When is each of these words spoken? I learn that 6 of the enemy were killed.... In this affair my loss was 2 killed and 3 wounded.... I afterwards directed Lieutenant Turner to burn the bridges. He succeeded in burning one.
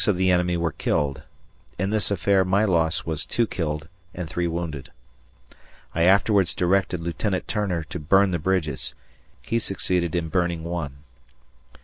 I 0.01 0.09
learn 0.09 0.13
that 0.13 0.13
6 0.13 0.13
of 0.13 0.17
the 0.17 0.31
enemy 0.31 0.57
were 0.57 0.71
killed.... 0.71 1.21
In 1.77 1.89
this 1.91 2.09
affair 2.09 2.43
my 2.43 2.65
loss 2.65 3.05
was 3.05 3.23
2 3.23 3.45
killed 3.45 3.87
and 4.15 4.27
3 4.27 4.47
wounded.... 4.47 4.91
I 5.93 6.05
afterwards 6.05 6.55
directed 6.55 6.99
Lieutenant 7.01 7.47
Turner 7.47 7.83
to 7.83 7.99
burn 7.99 8.31
the 8.31 8.39
bridges. 8.39 8.95
He 9.43 9.59
succeeded 9.59 10.15
in 10.15 10.29
burning 10.29 10.63
one. 10.63 11.03